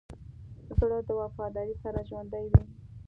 زړه 0.77 0.99
د 1.07 1.09
وفادارۍ 1.21 1.73
سره 1.83 1.99
ژوندی 2.09 2.45
وي. 2.51 2.63